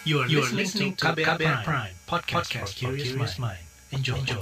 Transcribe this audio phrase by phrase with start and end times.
[0.00, 3.60] You are, you are listening to KBR, Prime, Prime podcast, podcast for curious mind.
[3.92, 4.16] Enjoy.
[4.16, 4.40] Enjoy.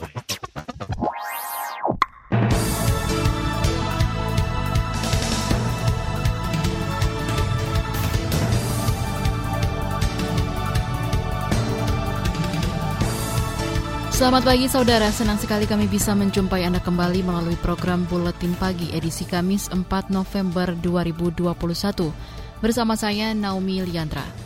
[14.14, 19.26] Selamat pagi saudara, senang sekali kami bisa menjumpai Anda kembali melalui program Buletin Pagi edisi
[19.26, 22.14] Kamis 4 November 2021.
[22.62, 24.37] Bersama saya Naomi Liandra.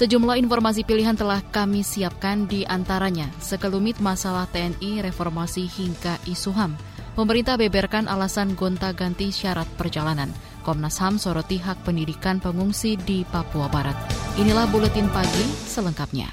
[0.00, 6.72] Sejumlah informasi pilihan telah kami siapkan di antaranya sekelumit masalah TNI, reformasi hingga isu HAM.
[7.12, 10.32] Pemerintah beberkan alasan gonta-ganti syarat perjalanan.
[10.64, 13.96] Komnas HAM soroti hak pendidikan pengungsi di Papua Barat.
[14.40, 16.32] Inilah Buletin Pagi selengkapnya.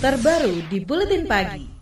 [0.00, 1.75] Terbaru di Buletin Pagi.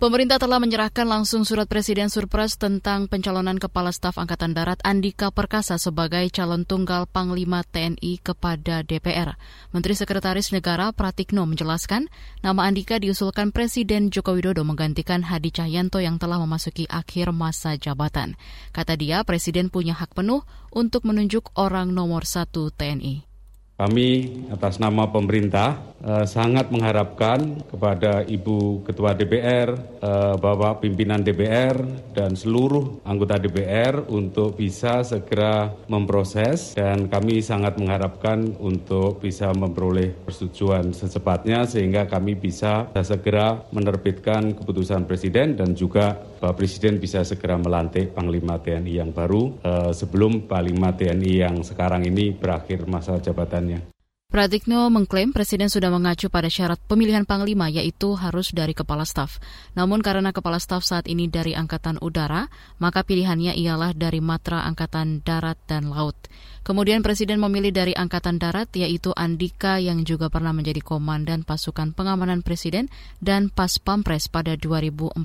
[0.00, 5.76] Pemerintah telah menyerahkan langsung surat Presiden Surpres tentang pencalonan Kepala Staf Angkatan Darat Andika Perkasa
[5.76, 9.36] sebagai calon tunggal Panglima TNI kepada DPR.
[9.76, 12.08] Menteri Sekretaris Negara Pratikno menjelaskan,
[12.40, 18.40] nama Andika diusulkan Presiden Joko Widodo menggantikan Hadi Cahyanto yang telah memasuki akhir masa jabatan.
[18.72, 23.29] Kata dia, Presiden punya hak penuh untuk menunjuk orang nomor satu TNI.
[23.80, 29.72] Kami atas nama pemerintah eh, sangat mengharapkan kepada Ibu Ketua DPR,
[30.04, 31.80] eh, Bapak Pimpinan DPR,
[32.12, 36.76] dan seluruh anggota DPR untuk bisa segera memproses.
[36.76, 45.08] Dan kami sangat mengharapkan untuk bisa memperoleh persetujuan secepatnya sehingga kami bisa segera menerbitkan keputusan
[45.08, 50.92] Presiden dan juga Bapak Presiden bisa segera melantik Panglima TNI yang baru eh, sebelum Panglima
[50.92, 53.16] TNI yang sekarang ini berakhir masa
[54.30, 59.42] Pratikno mengklaim Presiden sudah mengacu pada syarat pemilihan Panglima yaitu harus dari Kepala Staf.
[59.74, 62.46] Namun karena Kepala Staf saat ini dari Angkatan Udara,
[62.78, 66.14] maka pilihannya ialah dari Matra Angkatan Darat dan Laut.
[66.62, 72.46] Kemudian Presiden memilih dari Angkatan Darat yaitu Andika yang juga pernah menjadi Komandan Pasukan Pengamanan
[72.46, 72.86] Presiden
[73.18, 75.18] dan Pas Pampres pada 2014.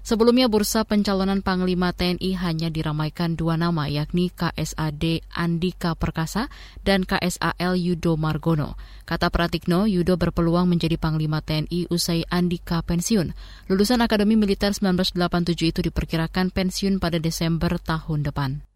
[0.00, 6.48] Sebelumnya bursa pencalonan Panglima TNI hanya diramaikan dua nama yakni KSAD Andika Perkasa
[6.80, 8.80] dan KSAL Yudo Margono.
[9.04, 13.36] Kata Pratikno, Yudo berpeluang menjadi Panglima TNI usai Andika pensiun.
[13.68, 18.69] Lulusan Akademi Militer 1987 itu diperkirakan pensiun pada Desember tahun depan.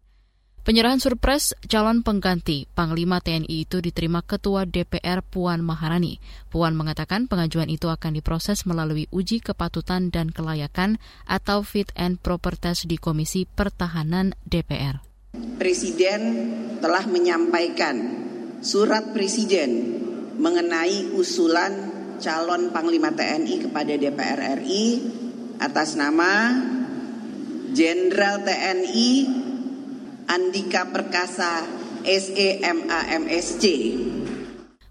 [0.65, 6.17] Penyerahan surpres calon pengganti Panglima TNI itu diterima Ketua DPR Puan Maharani.
[6.49, 10.97] Puan mengatakan pengajuan itu akan diproses melalui uji kepatutan dan kelayakan
[11.29, 15.05] atau fit and proper test di Komisi Pertahanan DPR.
[15.61, 16.21] Presiden
[16.81, 17.95] telah menyampaikan
[18.65, 20.01] surat Presiden
[20.41, 25.13] mengenai usulan calon Panglima TNI kepada DPR RI
[25.61, 26.57] atas nama
[27.69, 29.44] Jenderal TNI
[30.25, 31.61] Andika Perkasa
[32.01, 33.63] SEMAMSC.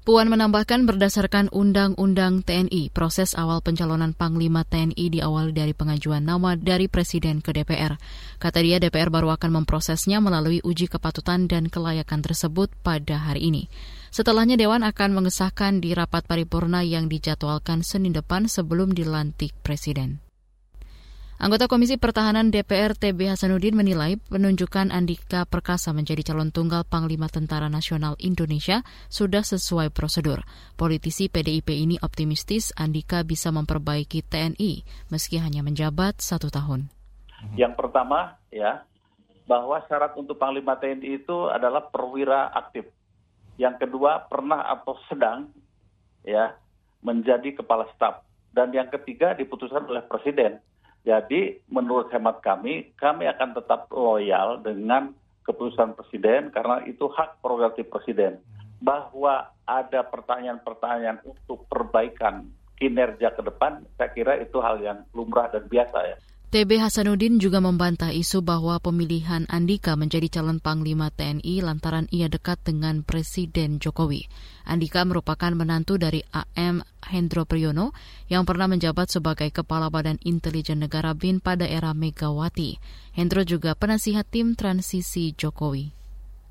[0.04, 6.92] Puan menambahkan berdasarkan Undang-Undang TNI, proses awal pencalonan Panglima TNI diawali dari pengajuan nama dari
[6.92, 7.96] Presiden ke DPR.
[8.36, 13.62] Kata dia, DPR baru akan memprosesnya melalui uji kepatutan dan kelayakan tersebut pada hari ini.
[14.12, 20.23] Setelahnya Dewan akan mengesahkan di rapat paripurna yang dijadwalkan Senin depan sebelum dilantik Presiden.
[21.34, 27.66] Anggota Komisi Pertahanan DPR TB Hasanuddin menilai penunjukan Andika Perkasa menjadi calon tunggal Panglima Tentara
[27.66, 30.46] Nasional Indonesia sudah sesuai prosedur.
[30.78, 36.86] Politisi PDIP ini optimistis Andika bisa memperbaiki TNI meski hanya menjabat satu tahun.
[37.58, 38.86] Yang pertama ya
[39.50, 42.86] bahwa syarat untuk Panglima TNI itu adalah perwira aktif.
[43.58, 45.50] Yang kedua pernah atau sedang
[46.22, 46.54] ya
[47.02, 48.22] menjadi kepala staf.
[48.54, 50.62] Dan yang ketiga diputuskan oleh Presiden
[51.04, 55.12] jadi menurut hemat kami, kami akan tetap loyal dengan
[55.44, 58.40] keputusan presiden karena itu hak prerogatif presiden.
[58.80, 62.48] Bahwa ada pertanyaan-pertanyaan untuk perbaikan
[62.80, 66.16] kinerja ke depan, saya kira itu hal yang lumrah dan biasa ya.
[66.54, 72.62] TB Hasanuddin juga membantah isu bahwa pemilihan Andika menjadi calon Panglima TNI lantaran ia dekat
[72.62, 74.30] dengan Presiden Jokowi.
[74.62, 76.78] Andika merupakan menantu dari AM
[77.10, 77.90] Hendro Priyono
[78.30, 82.78] yang pernah menjabat sebagai Kepala Badan Intelijen Negara BIN pada era Megawati.
[83.18, 86.03] Hendro juga penasihat tim transisi Jokowi.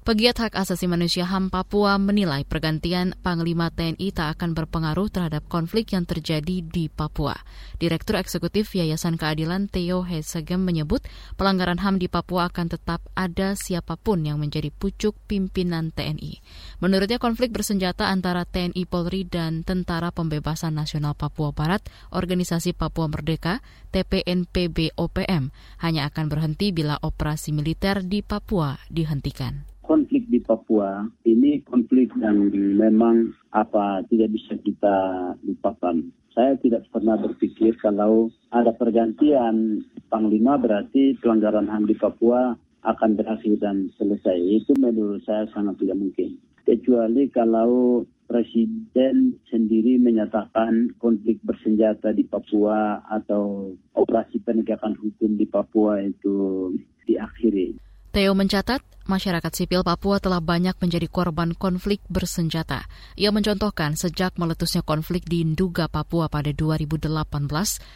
[0.03, 5.95] Pegiat hak asasi manusia HAM Papua menilai pergantian Panglima TNI tak akan berpengaruh terhadap konflik
[5.95, 7.39] yang terjadi di Papua.
[7.79, 11.07] Direktur Eksekutif Yayasan Keadilan Theo Hesegem menyebut
[11.39, 16.43] pelanggaran HAM di Papua akan tetap ada siapa pun yang menjadi pucuk pimpinan TNI.
[16.83, 21.79] Menurutnya konflik bersenjata antara TNI Polri dan Tentara Pembebasan Nasional Papua Barat,
[22.11, 23.63] Organisasi Papua Merdeka,
[23.95, 29.72] TPNPB OPM, hanya akan berhenti bila operasi militer di Papua dihentikan.
[29.93, 34.97] Konflik di Papua ini konflik yang memang apa tidak bisa kita
[35.45, 36.01] lupakan.
[36.33, 42.57] Saya tidak pernah berpikir kalau ada pergantian panglima berarti pelanggaran HAM di Papua
[42.89, 44.33] akan berakhir dan selesai.
[44.65, 46.41] Itu menurut saya sangat tidak mungkin.
[46.65, 56.01] Kecuali kalau Presiden sendiri menyatakan konflik bersenjata di Papua atau operasi penegakan hukum di Papua
[56.01, 56.71] itu
[57.05, 57.92] diakhiri.
[58.13, 62.85] Theo mencatat, masyarakat sipil Papua telah banyak menjadi korban konflik bersenjata.
[63.17, 67.09] Ia mencontohkan sejak meletusnya konflik di Nduga, Papua pada 2018,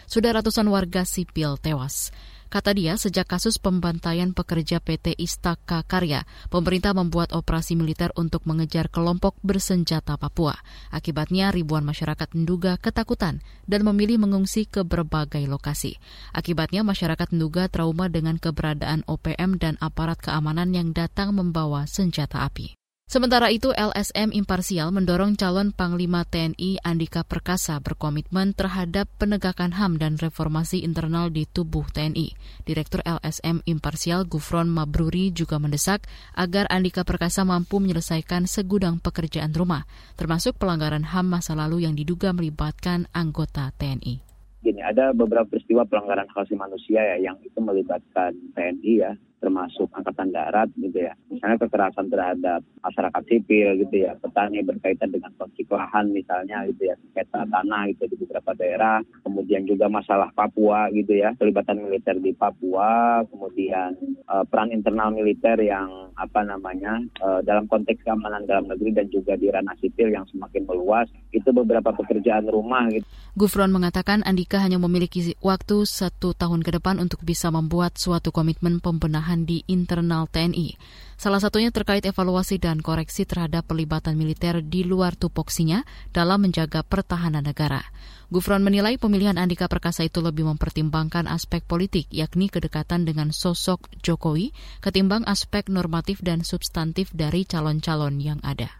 [0.10, 2.10] sudah ratusan warga sipil tewas.
[2.48, 8.88] Kata dia, sejak kasus pembantaian pekerja PT Istaka Karya, pemerintah membuat operasi militer untuk mengejar
[8.88, 10.56] kelompok bersenjata Papua.
[10.88, 16.00] Akibatnya ribuan masyarakat Nduga ketakutan dan memilih mengungsi ke berbagai lokasi.
[16.32, 22.77] Akibatnya masyarakat Nduga trauma dengan keberadaan OPM dan aparat keamanan yang datang membawa senjata api.
[23.08, 30.20] Sementara itu, LSM Imparsial mendorong calon Panglima TNI Andika Perkasa berkomitmen terhadap penegakan HAM dan
[30.20, 32.36] reformasi internal di tubuh TNI.
[32.68, 36.04] Direktur LSM Imparsial Gufron Mabruri juga mendesak
[36.36, 39.88] agar Andika Perkasa mampu menyelesaikan segudang pekerjaan rumah,
[40.20, 44.28] termasuk pelanggaran HAM masa lalu yang diduga melibatkan anggota TNI
[44.68, 49.88] gini, ada beberapa peristiwa pelanggaran hak asasi manusia ya yang itu melibatkan TNI ya termasuk
[49.94, 51.14] angkatan darat gitu ya.
[51.30, 56.96] Misalnya kekerasan terhadap masyarakat sipil gitu ya, petani berkaitan dengan konflik lahan misalnya gitu ya,
[56.98, 62.34] sengketa tanah gitu di beberapa daerah, kemudian juga masalah Papua gitu ya, pelibatan militer di
[62.34, 63.94] Papua, kemudian
[64.26, 69.38] uh, peran internal militer yang apa namanya uh, dalam konteks keamanan dalam negeri dan juga
[69.38, 73.06] di ranah sipil yang semakin meluas, itu beberapa pekerjaan rumah gitu.
[73.38, 78.82] Gufron mengatakan Andika hanya memiliki waktu satu tahun ke depan untuk bisa membuat suatu komitmen
[78.82, 80.80] pembenahan pembenahan di internal TNI.
[81.20, 85.84] Salah satunya terkait evaluasi dan koreksi terhadap pelibatan militer di luar tupoksinya
[86.16, 87.84] dalam menjaga pertahanan negara.
[88.32, 94.56] Gufron menilai pemilihan Andika Perkasa itu lebih mempertimbangkan aspek politik, yakni kedekatan dengan sosok Jokowi,
[94.80, 98.72] ketimbang aspek normatif dan substantif dari calon-calon yang ada.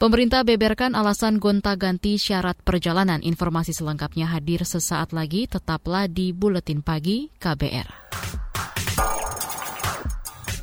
[0.00, 3.20] Pemerintah beberkan alasan gonta-ganti syarat perjalanan.
[3.20, 8.39] Informasi selengkapnya hadir sesaat lagi, tetaplah di Buletin Pagi KBR.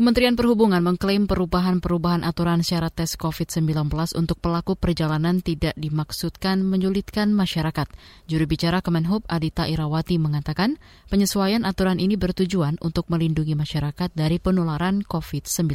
[0.00, 7.84] Kementerian Perhubungan mengklaim perubahan-perubahan aturan syarat tes COVID-19 untuk pelaku perjalanan tidak dimaksudkan menyulitkan masyarakat.
[8.24, 10.80] Juru bicara Kemenhub Adita Irawati mengatakan
[11.12, 15.68] penyesuaian aturan ini bertujuan untuk melindungi masyarakat dari penularan COVID-19.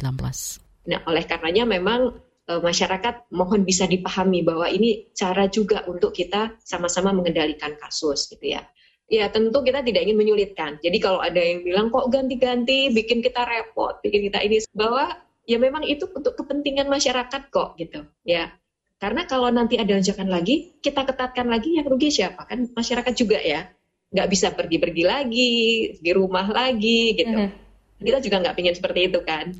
[0.90, 2.18] Nah, oleh karenanya memang
[2.50, 8.58] e, masyarakat mohon bisa dipahami bahwa ini cara juga untuk kita sama-sama mengendalikan kasus gitu
[8.58, 8.66] ya
[9.06, 10.82] ya tentu kita tidak ingin menyulitkan.
[10.82, 15.14] Jadi kalau ada yang bilang kok ganti-ganti bikin kita repot, bikin kita ini bahwa
[15.46, 18.50] ya memang itu untuk kepentingan masyarakat kok gitu ya.
[18.96, 22.48] Karena kalau nanti ada lonjakan lagi, kita ketatkan lagi yang rugi siapa?
[22.48, 23.68] Kan masyarakat juga ya.
[24.08, 25.54] Nggak bisa pergi-pergi lagi,
[26.00, 27.36] di rumah lagi gitu.
[27.36, 28.00] Mm -hmm.
[28.00, 29.52] Kita juga nggak ingin seperti itu kan.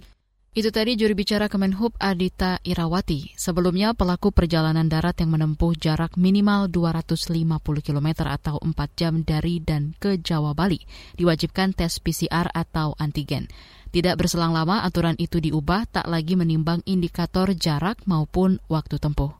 [0.57, 3.37] Itu tadi juru bicara Kemenhub Adita Irawati.
[3.37, 7.45] Sebelumnya pelaku perjalanan darat yang menempuh jarak minimal 250
[7.85, 10.81] km atau 4 jam dari dan ke Jawa Bali
[11.21, 13.53] diwajibkan tes PCR atau antigen.
[13.93, 19.37] Tidak berselang lama aturan itu diubah tak lagi menimbang indikator jarak maupun waktu tempuh.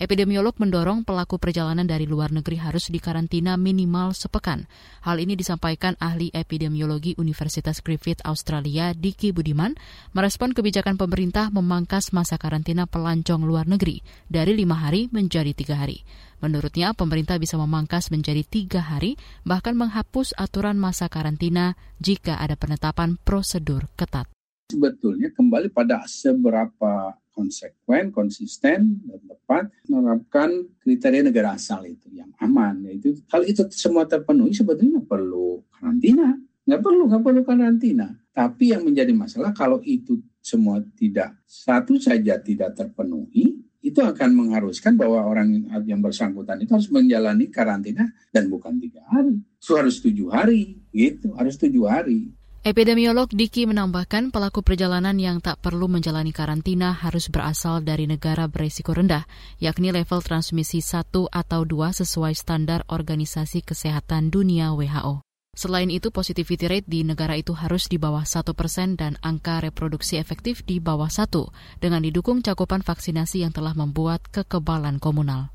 [0.00, 4.64] Epidemiolog mendorong pelaku perjalanan dari luar negeri harus dikarantina minimal sepekan.
[5.04, 9.76] Hal ini disampaikan ahli epidemiologi Universitas Griffith Australia Diki Budiman
[10.16, 16.00] merespon kebijakan pemerintah memangkas masa karantina pelancong luar negeri dari lima hari menjadi tiga hari.
[16.40, 23.20] Menurutnya, pemerintah bisa memangkas menjadi tiga hari, bahkan menghapus aturan masa karantina jika ada penetapan
[23.20, 24.24] prosedur ketat.
[24.70, 30.50] Sebetulnya kembali pada seberapa konsekuen, konsisten, dan tepat menerapkan
[30.82, 32.84] kriteria negara asal itu yang aman.
[32.86, 36.36] Yaitu hal itu semua terpenuhi sebetulnya perlu karantina,
[36.68, 38.08] nggak perlu nggak perlu karantina.
[38.30, 44.92] Tapi yang menjadi masalah kalau itu semua tidak satu saja tidak terpenuhi, itu akan mengharuskan
[44.94, 50.76] bahwa orang yang bersangkutan itu harus menjalani karantina dan bukan tiga hari, harus tujuh hari,
[50.92, 52.28] gitu, harus tujuh hari.
[52.60, 58.92] Epidemiolog Diki menambahkan pelaku perjalanan yang tak perlu menjalani karantina harus berasal dari negara beresiko
[58.92, 59.24] rendah,
[59.64, 65.24] yakni level transmisi 1 atau 2 sesuai standar Organisasi Kesehatan Dunia WHO.
[65.56, 70.20] Selain itu, positivity rate di negara itu harus di bawah 1 persen dan angka reproduksi
[70.20, 71.32] efektif di bawah 1,
[71.80, 75.48] dengan didukung cakupan vaksinasi yang telah membuat kekebalan komunal.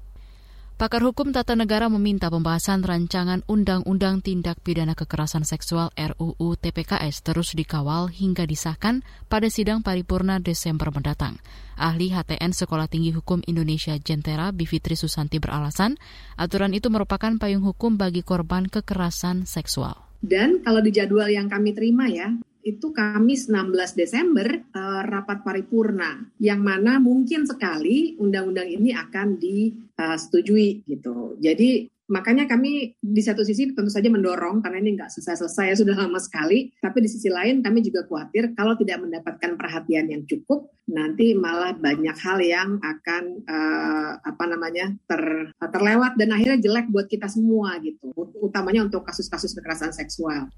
[0.76, 7.56] Pakar Hukum Tata Negara meminta pembahasan rancangan Undang-Undang Tindak Pidana Kekerasan Seksual RUU TPKS terus
[7.56, 9.00] dikawal hingga disahkan
[9.32, 11.40] pada sidang paripurna Desember mendatang.
[11.80, 15.96] Ahli HTN Sekolah Tinggi Hukum Indonesia Jentera Bivitri Susanti beralasan,
[16.36, 19.96] aturan itu merupakan payung hukum bagi korban kekerasan seksual.
[20.20, 22.36] Dan kalau di jadwal yang kami terima ya,
[22.66, 30.82] itu Kamis 16 Desember uh, rapat paripurna yang mana mungkin sekali undang-undang ini akan disetujui
[30.90, 31.38] gitu.
[31.38, 36.18] Jadi makanya kami di satu sisi tentu saja mendorong karena ini nggak selesai-selesai sudah lama
[36.18, 41.38] sekali, tapi di sisi lain kami juga khawatir kalau tidak mendapatkan perhatian yang cukup nanti
[41.38, 47.30] malah banyak hal yang akan uh, apa namanya ter, terlewat dan akhirnya jelek buat kita
[47.30, 48.10] semua gitu,
[48.42, 50.50] utamanya untuk kasus-kasus kekerasan seksual.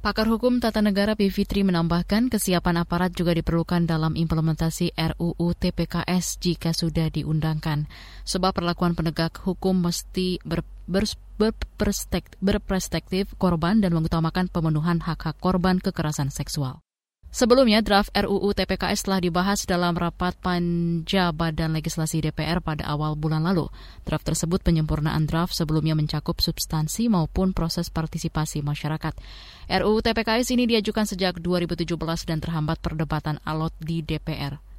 [0.00, 6.72] Pakar Hukum Tata Negara Bivitri menambahkan kesiapan aparat juga diperlukan dalam implementasi RUU TPKS jika
[6.72, 7.84] sudah diundangkan.
[8.24, 11.04] Sebab perlakuan penegak hukum mesti ber, ber,
[12.40, 16.80] berperspektif korban dan mengutamakan pemenuhan hak-hak korban kekerasan seksual.
[17.30, 23.46] Sebelumnya, draft RUU TPKS telah dibahas dalam rapat panja Badan Legislasi DPR pada awal bulan
[23.46, 23.70] lalu.
[24.02, 29.14] Draft tersebut penyempurnaan draft sebelumnya mencakup substansi maupun proses partisipasi masyarakat.
[29.70, 31.94] RUU TPKS ini diajukan sejak 2017
[32.26, 34.69] dan terhambat perdebatan alot di DPR.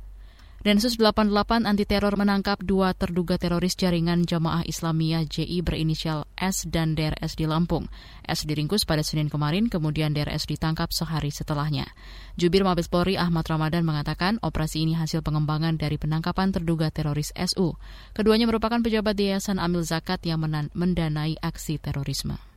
[0.62, 6.94] Densus 88 anti teror menangkap dua terduga teroris jaringan Jamaah Islamiyah JI berinisial S dan
[6.94, 7.89] DRS di Lampung.
[8.22, 11.89] S diringkus pada Senin kemarin, kemudian DRS ditangkap sehari setelahnya.
[12.38, 17.74] Jubir Mabes Polri Ahmad Ramadan mengatakan operasi ini hasil pengembangan dari penangkapan terduga teroris SU.
[18.13, 20.46] Keduanya merupakan pejabat Yayasan Amil Zakat yang
[20.77, 22.50] mendanai aksi terorisme.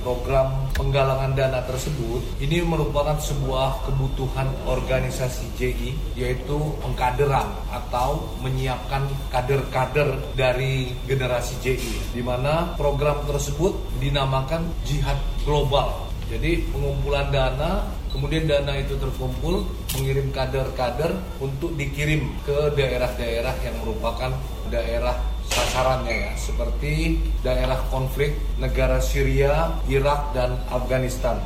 [0.00, 10.16] Program penggalangan dana tersebut ini merupakan sebuah kebutuhan organisasi JI yaitu pengkaderan atau menyiapkan kader-kader
[10.32, 16.08] dari generasi JI di mana program tersebut dinamakan jihad global.
[16.32, 19.68] Jadi pengumpulan dana kemudian dana itu terkumpul
[20.00, 21.12] mengirim kader-kader
[21.44, 24.32] untuk dikirim ke daerah-daerah yang merupakan
[24.72, 25.20] daerah
[25.60, 31.36] sasarannya ya seperti daerah konflik negara Syria, Irak dan Afghanistan.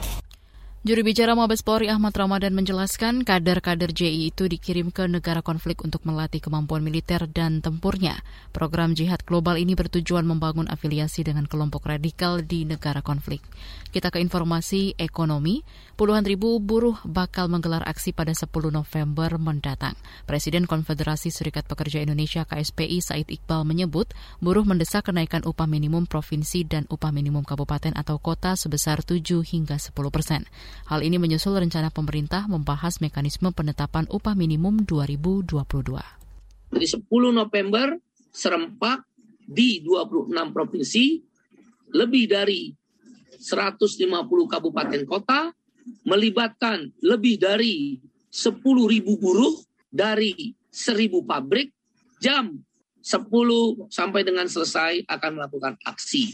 [0.85, 6.05] Juru bicara Mabes Polri Ahmad Ramadan menjelaskan kader-kader JI itu dikirim ke negara konflik untuk
[6.05, 8.21] melatih kemampuan militer dan tempurnya.
[8.53, 13.41] Program jihad global ini bertujuan membangun afiliasi dengan kelompok radikal di negara konflik.
[13.97, 15.65] Kita ke informasi ekonomi.
[15.97, 19.97] Puluhan ribu buruh bakal menggelar aksi pada 10 November mendatang.
[20.29, 24.13] Presiden Konfederasi Serikat Pekerja Indonesia KSPI Said Iqbal menyebut
[24.45, 29.81] buruh mendesak kenaikan upah minimum provinsi dan upah minimum kabupaten atau kota sebesar 7 hingga
[29.81, 30.45] 10 persen.
[30.91, 35.55] Hal ini menyusul rencana pemerintah membahas mekanisme penetapan upah minimum 2022.
[36.75, 37.97] Jadi 10 November
[38.35, 39.07] serempak
[39.45, 41.23] di 26 provinsi,
[41.95, 42.75] lebih dari
[43.39, 44.05] 150
[44.51, 45.53] kabupaten kota,
[46.09, 48.01] melibatkan lebih dari
[48.33, 48.61] 10.000
[49.21, 49.55] buruh
[49.93, 51.71] dari 1.000 pabrik,
[52.19, 52.59] jam
[53.05, 56.33] 10 sampai dengan selesai akan melakukan aksi.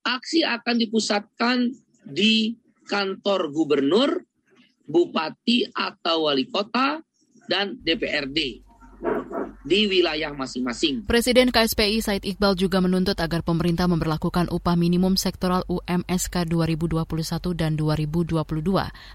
[0.00, 1.70] Aksi akan dipusatkan
[2.08, 2.56] di
[2.90, 4.18] kantor gubernur,
[4.90, 6.98] bupati atau wali kota,
[7.46, 8.69] dan DPRD
[9.60, 11.04] di wilayah masing-masing.
[11.04, 17.04] Presiden KSPI Said Iqbal juga menuntut agar pemerintah memperlakukan upah minimum sektoral UMSK 2021
[17.52, 18.40] dan 2022,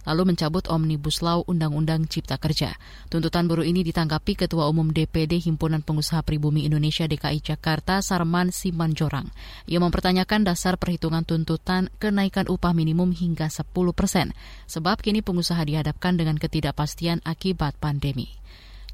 [0.06, 2.78] lalu mencabut Omnibus Law Undang-Undang Cipta Kerja.
[3.10, 9.34] Tuntutan buruh ini ditanggapi Ketua Umum DPD Himpunan Pengusaha Pribumi Indonesia DKI Jakarta Sarman Simanjorang.
[9.66, 14.38] Ia mempertanyakan dasar perhitungan tuntutan kenaikan upah minimum hingga 10 persen,
[14.70, 18.30] sebab kini pengusaha dihadapkan dengan ketidakpastian akibat pandemi.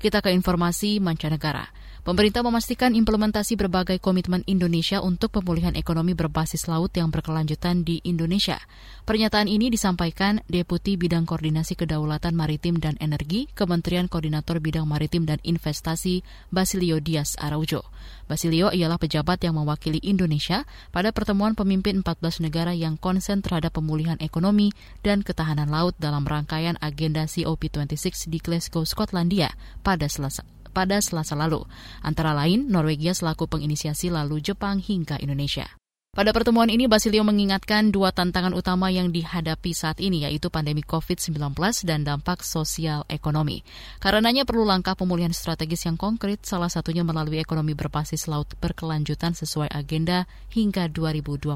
[0.01, 1.80] Kita ke informasi mancanegara.
[2.01, 8.57] Pemerintah memastikan implementasi berbagai komitmen Indonesia untuk pemulihan ekonomi berbasis laut yang berkelanjutan di Indonesia.
[9.05, 15.37] Pernyataan ini disampaikan Deputi Bidang Koordinasi Kedaulatan Maritim dan Energi, Kementerian Koordinator Bidang Maritim dan
[15.45, 17.85] Investasi, Basilio Dias Araujo.
[18.25, 24.17] Basilio ialah pejabat yang mewakili Indonesia pada pertemuan pemimpin 14 negara yang konsen terhadap pemulihan
[24.17, 24.73] ekonomi
[25.05, 29.53] dan ketahanan laut dalam rangkaian agenda COP26 di Glasgow, Skotlandia
[29.85, 30.41] pada Selasa
[30.71, 31.67] pada Selasa lalu,
[32.01, 35.67] antara lain Norwegia selaku penginisiasi lalu Jepang hingga Indonesia.
[36.11, 41.55] Pada pertemuan ini, Basilio mengingatkan dua tantangan utama yang dihadapi saat ini, yaitu pandemi COVID-19
[41.87, 43.63] dan dampak sosial ekonomi.
[44.03, 49.71] Karenanya perlu langkah pemulihan strategis yang konkret, salah satunya melalui ekonomi berbasis laut berkelanjutan sesuai
[49.71, 51.55] agenda hingga 2025.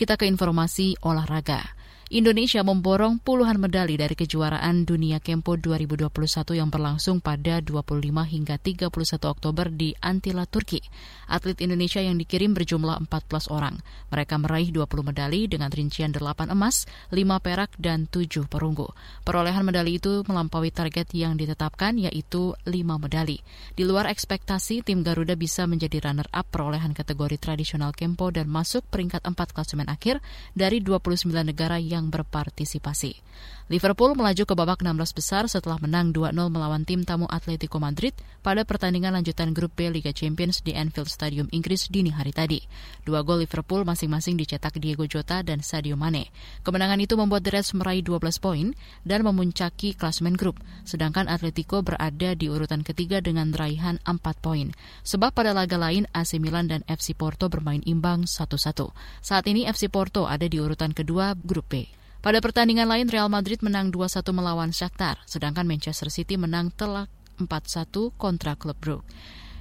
[0.00, 1.60] Kita ke informasi olahraga.
[2.06, 6.06] Indonesia memborong puluhan medali dari kejuaraan dunia Kempo 2021
[6.54, 7.98] yang berlangsung pada 25
[8.30, 8.94] hingga 31
[9.26, 10.78] Oktober di Antila, Turki.
[11.26, 13.82] Atlet Indonesia yang dikirim berjumlah 14 orang.
[14.14, 18.86] Mereka meraih 20 medali dengan rincian 8 emas, 5 perak, dan 7 perunggu.
[19.26, 23.42] Perolehan medali itu melampaui target yang ditetapkan yaitu 5 medali.
[23.74, 29.26] Di luar ekspektasi, tim Garuda bisa menjadi runner-up perolehan kategori tradisional Kempo dan masuk peringkat
[29.26, 30.22] 4 klasemen akhir
[30.54, 33.24] dari 29 negara yang yang berpartisipasi.
[33.66, 38.62] Liverpool melaju ke babak 16 besar setelah menang 2-0 melawan tim tamu Atletico Madrid pada
[38.62, 42.62] pertandingan lanjutan grup B Liga Champions di Anfield Stadium Inggris dini hari tadi.
[43.02, 46.30] Dua gol Liverpool masing-masing dicetak Diego Jota dan Sadio Mane.
[46.62, 48.70] Kemenangan itu membuat The Reds meraih 12 poin
[49.02, 54.70] dan memuncaki klasemen grup, sedangkan Atletico berada di urutan ketiga dengan raihan 4 poin.
[55.02, 58.94] Sebab pada laga lain AC Milan dan FC Porto bermain imbang 1-1.
[59.26, 61.85] Saat ini FC Porto ada di urutan kedua grup B.
[62.26, 67.06] Pada pertandingan lain, Real Madrid menang 2-1 melawan Shakhtar, sedangkan Manchester City menang telak
[67.38, 67.86] 4-1
[68.18, 69.06] kontra klub Brugge.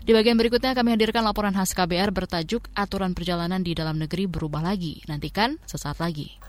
[0.02, 4.66] Di bagian berikutnya kami hadirkan laporan khas KBR bertajuk Aturan Perjalanan di Dalam Negeri Berubah
[4.66, 4.98] Lagi.
[5.06, 6.42] Nantikan sesaat lagi.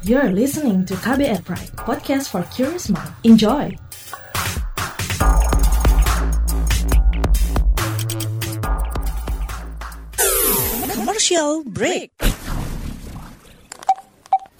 [0.00, 3.12] You're listening to KBR Pride, podcast for curious mind.
[3.20, 3.76] Enjoy!
[10.96, 12.16] Commercial break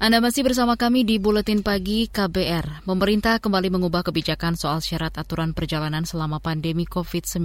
[0.00, 2.88] Anda masih bersama kami di Buletin Pagi KBR.
[2.88, 7.44] Pemerintah kembali mengubah kebijakan soal syarat aturan perjalanan selama pandemi COVID-19.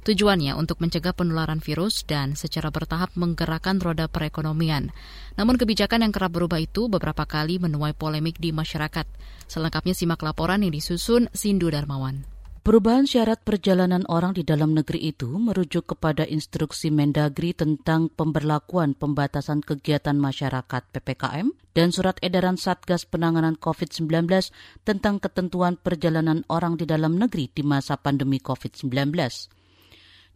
[0.00, 4.88] Tujuannya untuk mencegah penularan virus dan secara bertahap menggerakkan roda perekonomian.
[5.36, 9.04] Namun kebijakan yang kerap berubah itu beberapa kali menuai polemik di masyarakat.
[9.44, 12.29] Selengkapnya simak laporan yang disusun Sindu Darmawan.
[12.60, 19.64] Perubahan syarat perjalanan orang di dalam negeri itu merujuk kepada instruksi Mendagri tentang pemberlakuan pembatasan
[19.64, 24.28] kegiatan masyarakat PPKM dan surat edaran Satgas Penanganan COVID-19
[24.84, 28.92] tentang ketentuan perjalanan orang di dalam negeri di masa pandemi COVID-19.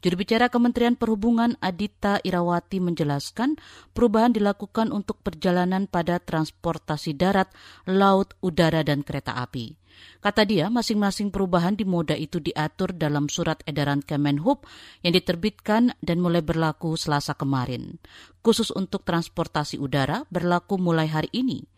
[0.00, 3.60] Juru bicara Kementerian Perhubungan Adita Irawati menjelaskan
[3.92, 7.52] perubahan dilakukan untuk perjalanan pada transportasi darat,
[7.84, 9.83] laut, udara, dan kereta api.
[10.24, 14.64] Kata dia, masing-masing perubahan di moda itu diatur dalam surat edaran Kemenhub
[15.04, 18.00] yang diterbitkan dan mulai berlaku selasa kemarin.
[18.40, 21.68] Khusus untuk transportasi udara berlaku mulai hari ini.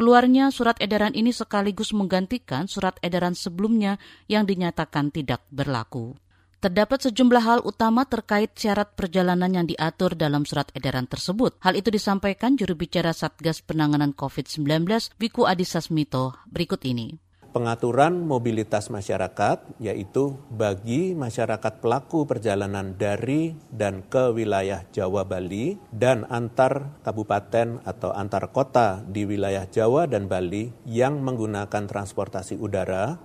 [0.00, 4.00] Keluarnya surat edaran ini sekaligus menggantikan surat edaran sebelumnya
[4.32, 6.16] yang dinyatakan tidak berlaku.
[6.60, 11.56] Terdapat sejumlah hal utama terkait syarat perjalanan yang diatur dalam surat edaran tersebut.
[11.60, 14.88] Hal itu disampaikan juru bicara Satgas Penanganan COVID-19,
[15.20, 24.06] Wiku Adhisa Smito, berikut ini pengaturan mobilitas masyarakat, yaitu bagi masyarakat pelaku perjalanan dari dan
[24.06, 30.70] ke wilayah Jawa Bali dan antar kabupaten atau antar kota di wilayah Jawa dan Bali
[30.86, 33.18] yang menggunakan transportasi udara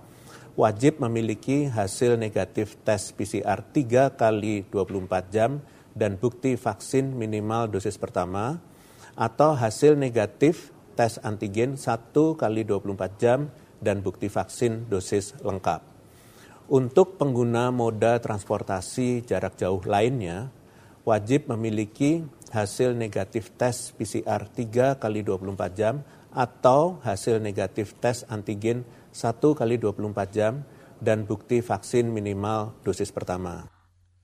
[0.56, 5.60] wajib memiliki hasil negatif tes PCR 3 kali 24 jam
[5.92, 8.56] dan bukti vaksin minimal dosis pertama
[9.12, 15.82] atau hasil negatif tes antigen 1 kali 24 jam dan bukti vaksin dosis lengkap.
[16.66, 20.50] Untuk pengguna moda transportasi jarak jauh lainnya,
[21.06, 26.02] wajib memiliki hasil negatif tes PCR 3 kali 24 jam
[26.34, 28.82] atau hasil negatif tes antigen
[29.14, 30.66] 1 kali 24 jam
[30.98, 33.75] dan bukti vaksin minimal dosis pertama.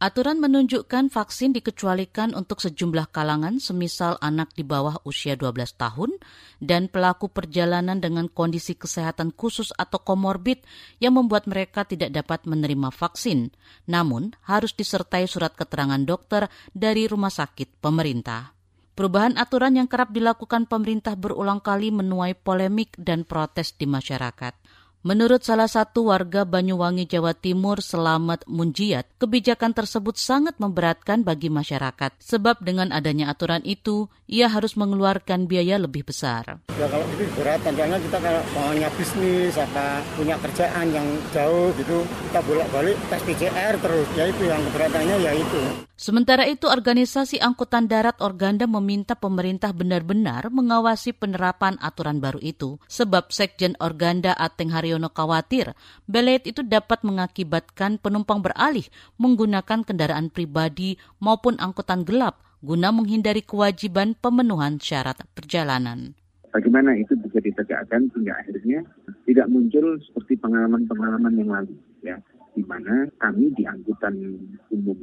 [0.02, 6.18] Aturan menunjukkan vaksin dikecualikan untuk sejumlah kalangan semisal anak di bawah usia 12 tahun
[6.58, 10.58] dan pelaku perjalanan dengan kondisi kesehatan khusus atau komorbid
[10.98, 13.54] yang membuat mereka tidak dapat menerima vaksin.
[13.86, 18.58] Namun, harus disertai surat keterangan dokter dari rumah sakit pemerintah.
[18.98, 24.61] Perubahan aturan yang kerap dilakukan pemerintah berulang kali menuai polemik dan protes di masyarakat.
[25.02, 32.14] Menurut salah satu warga Banyuwangi, Jawa Timur, Selamat Munjiat, kebijakan tersebut sangat memberatkan bagi masyarakat,
[32.22, 36.62] sebab dengan adanya aturan itu, ia harus mengeluarkan biaya lebih besar.
[36.78, 42.06] Ya kalau itu berat, tentunya kita kalau maunya bisnis, apa punya kerjaan yang jauh gitu,
[42.30, 45.82] kita bolak-balik tes PCR terus, ya itu yang keberatannya ya itu.
[45.98, 53.34] Sementara itu, organisasi angkutan darat Organda meminta pemerintah benar-benar mengawasi penerapan aturan baru itu, sebab
[53.34, 55.72] Sekjen Organda Ateng Haryono khawatir
[56.04, 58.84] belet itu dapat mengakibatkan penumpang beralih
[59.16, 66.12] menggunakan kendaraan pribadi maupun angkutan gelap guna menghindari kewajiban pemenuhan syarat perjalanan.
[66.52, 68.84] Bagaimana itu bisa ditegakkan sehingga akhirnya
[69.24, 71.74] tidak muncul seperti pengalaman-pengalaman yang lalu,
[72.04, 72.20] ya,
[72.52, 74.36] di mana kami di angkutan
[74.68, 75.00] umum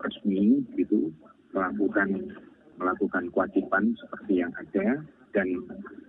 [0.00, 1.12] resmi gitu
[1.52, 2.32] melakukan
[2.80, 5.04] melakukan kewajiban seperti yang ada
[5.36, 5.46] dan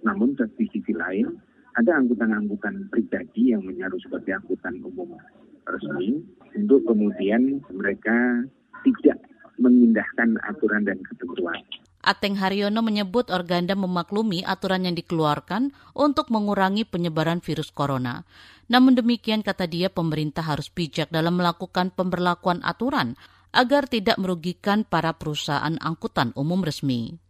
[0.07, 1.35] namun di sisi lain
[1.77, 5.15] ada angkutan-angkutan pribadi yang menyaruh sebagai angkutan umum
[5.63, 6.19] resmi
[6.57, 8.43] untuk kemudian mereka
[8.83, 9.17] tidak
[9.61, 11.61] mengindahkan aturan dan ketentuan.
[12.01, 18.25] Ateng Haryono menyebut Organda memaklumi aturan yang dikeluarkan untuk mengurangi penyebaran virus corona.
[18.73, 23.13] Namun demikian kata dia pemerintah harus bijak dalam melakukan pemberlakuan aturan
[23.53, 27.20] agar tidak merugikan para perusahaan angkutan umum resmi.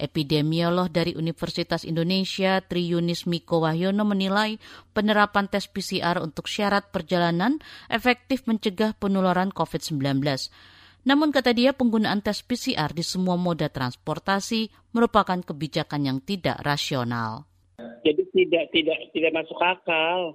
[0.00, 4.56] Epidemiolog dari Universitas Indonesia Triunis Miko Wahyono menilai
[4.96, 7.60] penerapan tes PCR untuk syarat perjalanan
[7.92, 10.00] efektif mencegah penularan COVID-19.
[11.04, 17.49] Namun kata dia penggunaan tes PCR di semua moda transportasi merupakan kebijakan yang tidak rasional.
[18.00, 20.34] Jadi tidak tidak tidak masuk akal.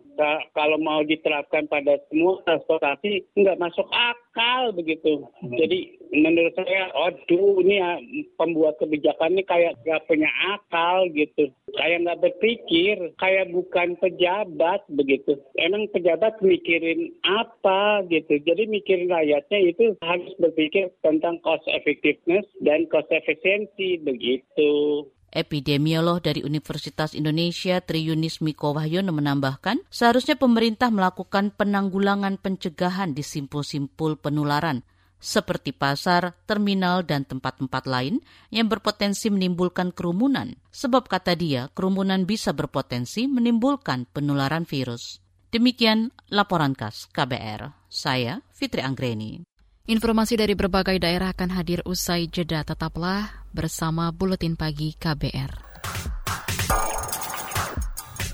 [0.54, 5.25] Kalau mau diterapkan pada semua transportasi nggak masuk akal begitu.
[5.41, 5.56] Hmm.
[5.58, 7.91] Jadi menurut saya, aduh ini ya,
[8.38, 11.49] pembuat kebijakan ini kayak nggak punya akal gitu.
[11.75, 15.39] Kayak nggak berpikir, kayak bukan pejabat begitu.
[15.60, 18.39] Emang pejabat mikirin apa gitu.
[18.43, 25.06] Jadi mikirin rakyatnya itu harus berpikir tentang cost effectiveness dan cost efficiency begitu.
[25.36, 34.15] Epidemiolog dari Universitas Indonesia Triunis Miko Wahyono menambahkan, seharusnya pemerintah melakukan penanggulangan pencegahan di simpul-simpul
[34.15, 34.88] penularan
[35.26, 38.21] seperti pasar, terminal, dan tempat-tempat lain
[38.54, 40.54] yang berpotensi menimbulkan kerumunan.
[40.69, 45.24] Sebab kata dia, kerumunan bisa berpotensi menimbulkan penularan virus.
[45.50, 47.74] Demikian laporan khas KBR.
[47.89, 49.41] Saya Fitri Anggreni.
[49.86, 52.65] Informasi dari berbagai daerah akan hadir usai jeda.
[52.65, 55.52] Tetaplah bersama Buletin Pagi KBR.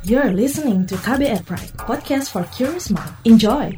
[0.02, 3.14] You're listening to KBR Pride, podcast for curious mind.
[3.30, 3.78] Enjoy!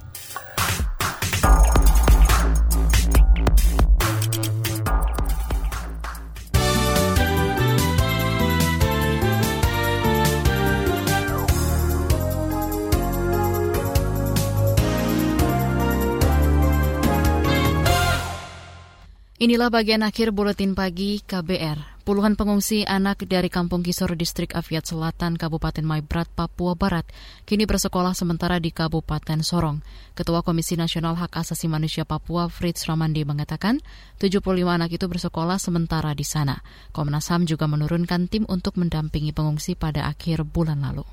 [19.44, 22.08] Inilah bagian akhir buletin pagi KBR.
[22.08, 27.04] Puluhan pengungsi anak dari Kampung Kisor Distrik Aviat Selatan, Kabupaten Maibrat, Papua Barat,
[27.44, 29.84] kini bersekolah sementara di Kabupaten Sorong.
[30.16, 33.84] Ketua Komisi Nasional Hak Asasi Manusia Papua, Fritz Ramandi, mengatakan
[34.24, 36.64] 75 anak itu bersekolah sementara di sana.
[36.96, 41.04] Komnas HAM juga menurunkan tim untuk mendampingi pengungsi pada akhir bulan lalu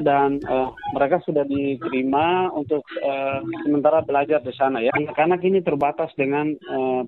[0.00, 4.88] dan uh, mereka sudah diterima untuk uh, sementara belajar di sana ya.
[4.96, 7.04] Anak-anak ini terbatas dengan uh,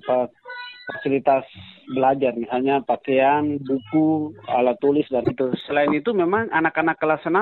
[0.84, 1.44] fasilitas
[1.88, 5.52] belajar misalnya pakaian, buku, alat tulis dan itu.
[5.64, 7.34] Selain itu memang anak-anak kelas 6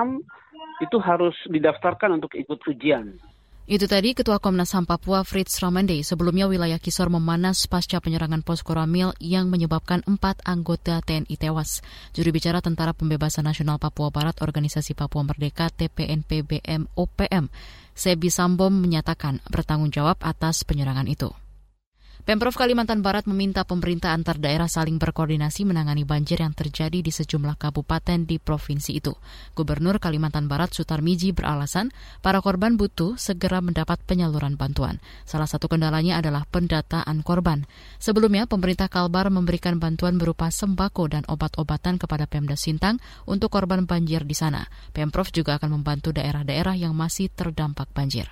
[0.82, 3.18] itu harus didaftarkan untuk ikut ujian.
[3.62, 5.94] Itu tadi Ketua Komnas HAM Papua Fritz Ramande.
[6.02, 11.78] Sebelumnya wilayah Kisor memanas pasca penyerangan pos Koramil yang menyebabkan empat anggota TNI tewas.
[12.10, 17.54] Juru bicara Tentara Pembebasan Nasional Papua Barat Organisasi Papua Merdeka TPNPBM OPM,
[17.94, 21.30] Sebi Sambom menyatakan bertanggung jawab atas penyerangan itu.
[22.22, 27.58] Pemprov Kalimantan Barat meminta pemerintah antar daerah saling berkoordinasi menangani banjir yang terjadi di sejumlah
[27.58, 29.10] kabupaten di provinsi itu.
[29.58, 31.90] Gubernur Kalimantan Barat Sutarmiji beralasan
[32.22, 35.02] para korban butuh segera mendapat penyaluran bantuan.
[35.26, 37.66] Salah satu kendalanya adalah pendataan korban.
[37.98, 44.22] Sebelumnya, pemerintah Kalbar memberikan bantuan berupa sembako dan obat-obatan kepada Pemda Sintang untuk korban banjir
[44.22, 44.62] di sana.
[44.94, 48.30] Pemprov juga akan membantu daerah-daerah yang masih terdampak banjir.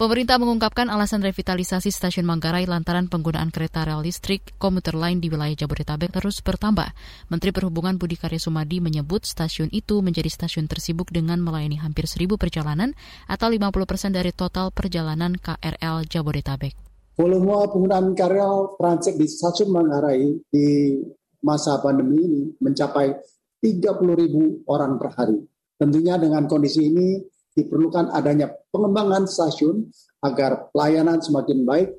[0.00, 5.52] Pemerintah mengungkapkan alasan revitalisasi stasiun Manggarai lantaran penggunaan kereta rel listrik komuter lain di wilayah
[5.52, 6.88] Jabodetabek terus bertambah.
[7.28, 12.40] Menteri Perhubungan Budi Karya Sumadi menyebut stasiun itu menjadi stasiun tersibuk dengan melayani hampir seribu
[12.40, 12.96] perjalanan
[13.28, 16.72] atau 50 persen dari total perjalanan KRL Jabodetabek.
[17.20, 20.96] Volume penggunaan KRL transit di stasiun Manggarai di
[21.44, 23.20] masa pandemi ini mencapai
[23.60, 23.76] 30
[24.16, 25.44] ribu orang per hari.
[25.76, 27.20] Tentunya dengan kondisi ini
[27.54, 29.90] diperlukan adanya pengembangan stasiun
[30.22, 31.90] agar pelayanan semakin baik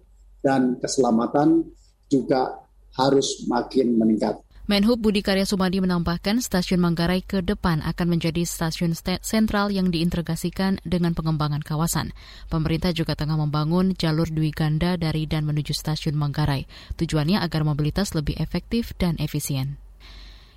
[0.42, 1.68] dan keselamatan
[2.10, 2.62] juga
[2.96, 4.40] harus makin meningkat.
[4.70, 10.80] Menhub Budi Karya Sumadi menambahkan stasiun Manggarai ke depan akan menjadi stasiun sentral yang diintegrasikan
[10.88, 12.16] dengan pengembangan kawasan.
[12.48, 16.72] Pemerintah juga tengah membangun jalur Dwi Ganda dari dan menuju stasiun Manggarai.
[16.96, 19.76] Tujuannya agar mobilitas lebih efektif dan efisien.